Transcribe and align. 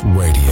Radio. 0.00 0.51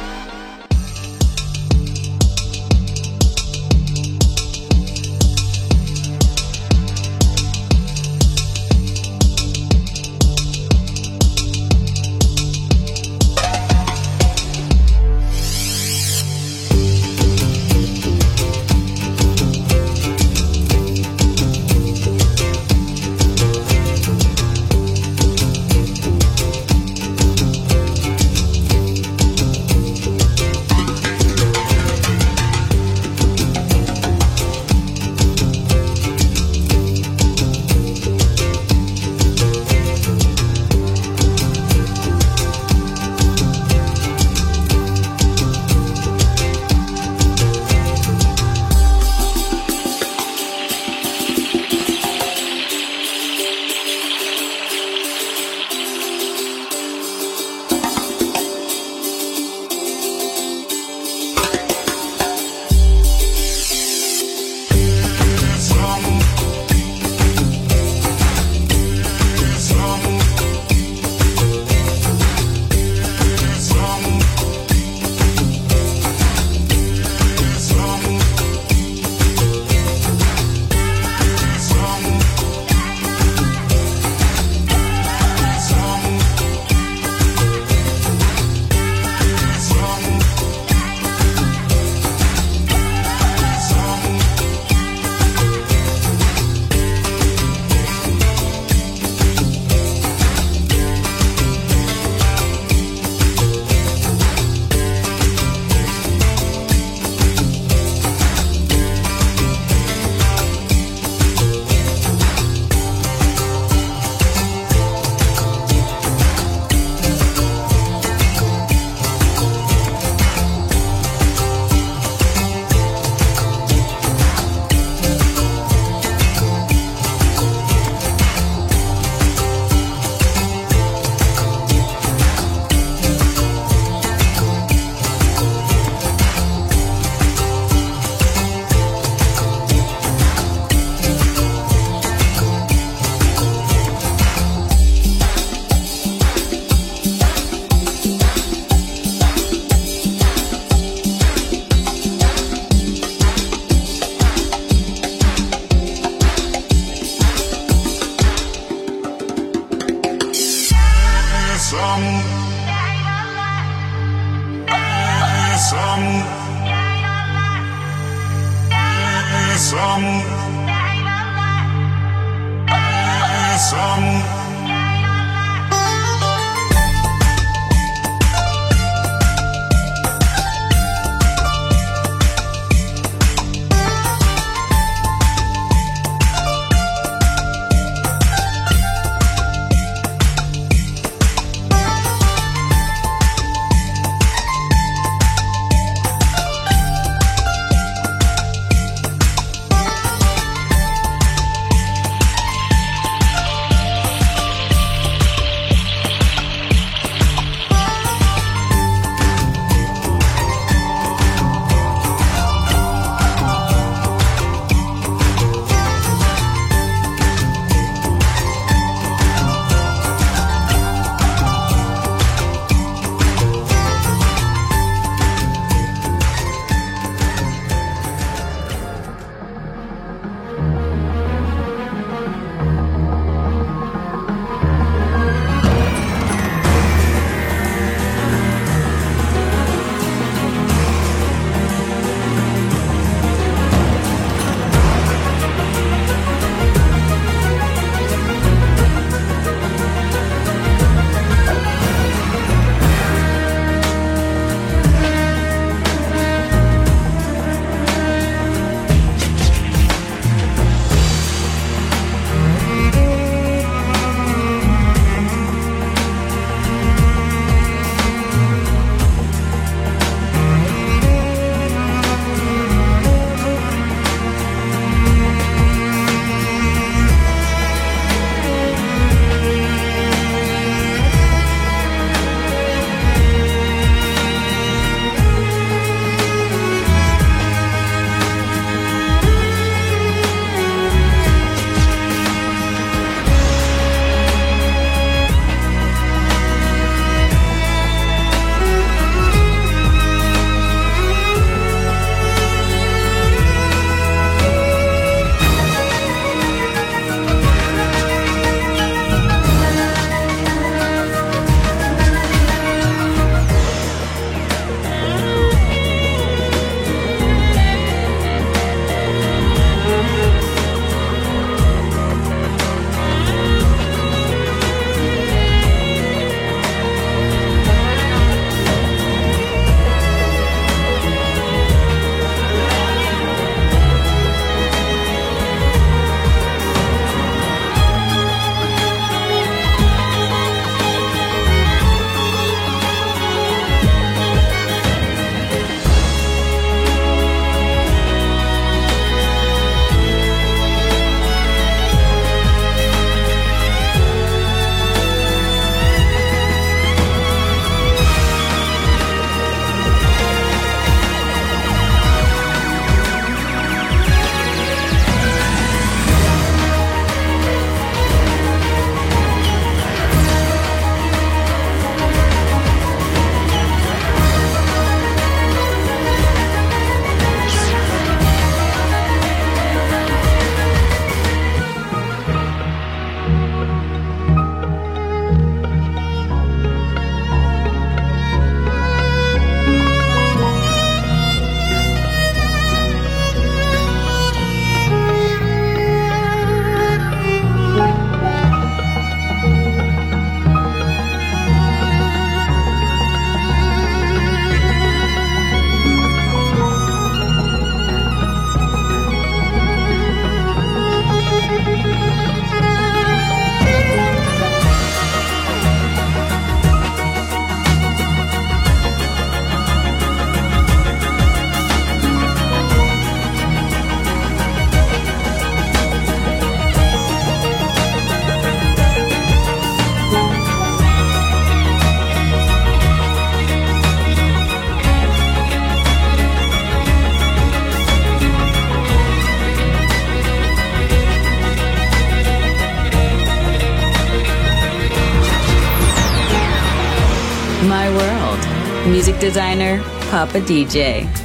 Designer, 449.31 449.79
Papa 450.11 450.41
DJ. 450.41 451.20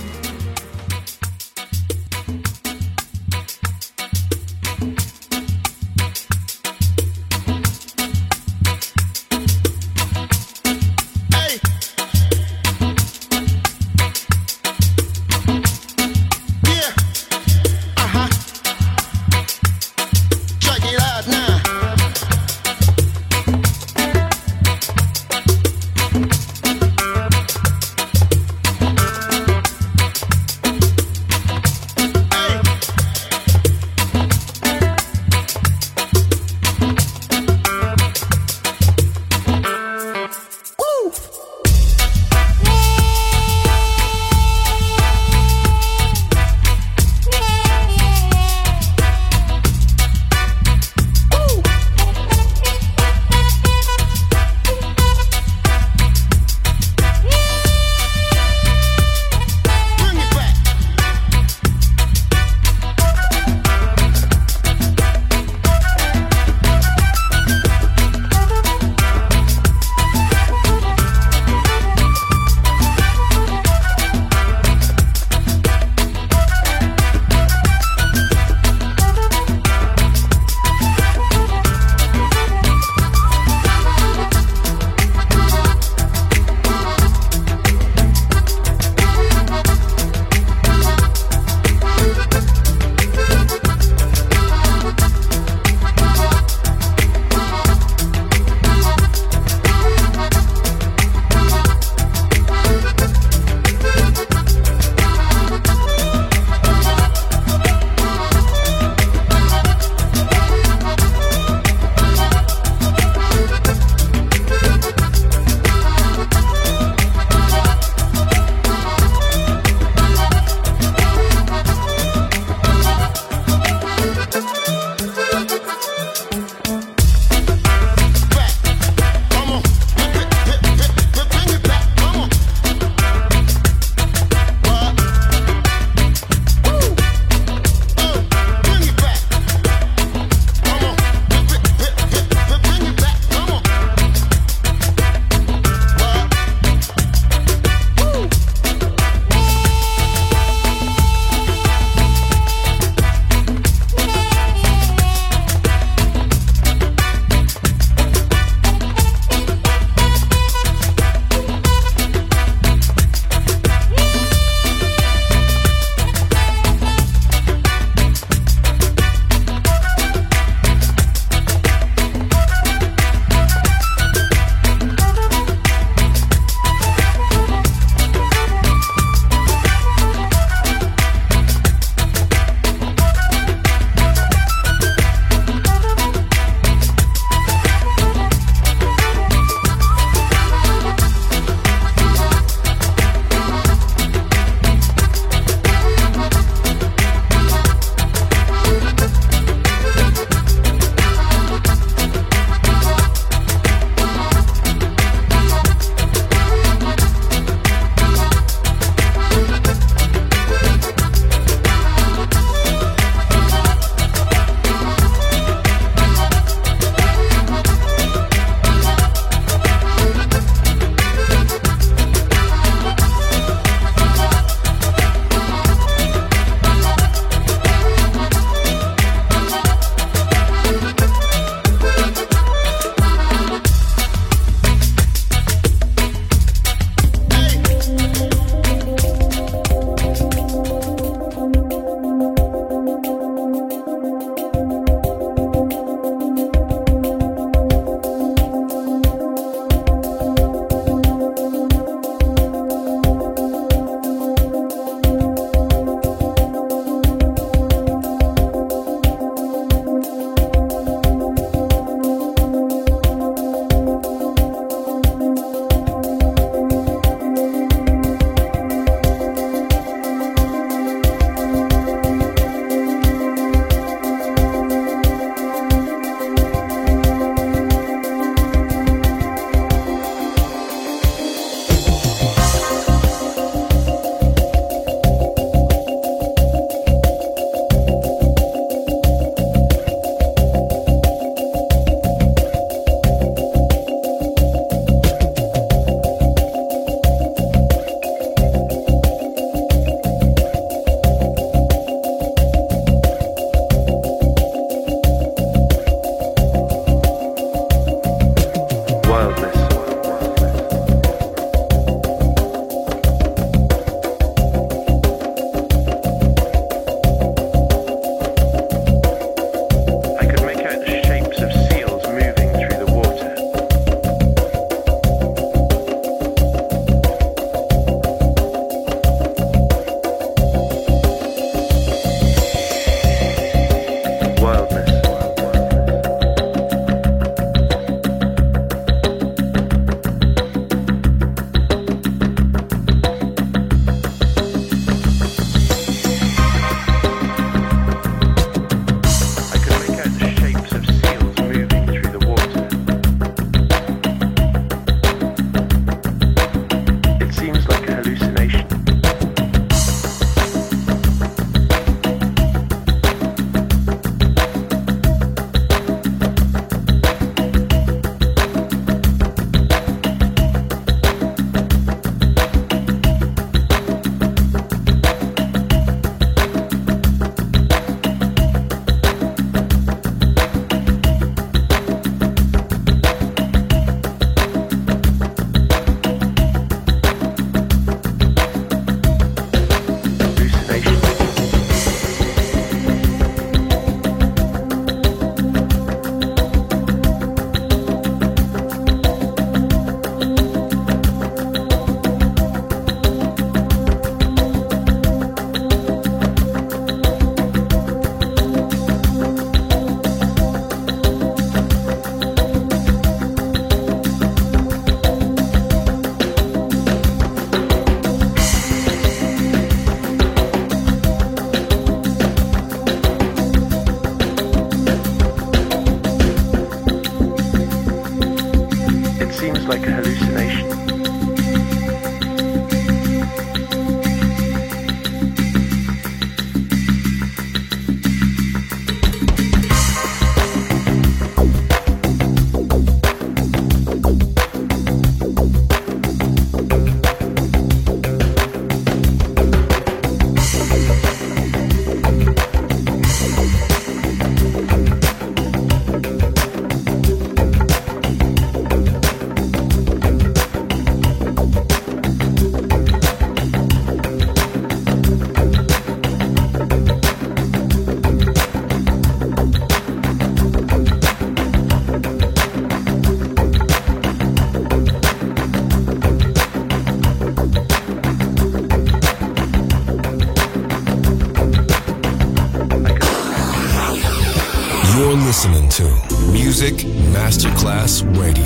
Masterclass 487.27 488.05
Radio. 488.15 488.46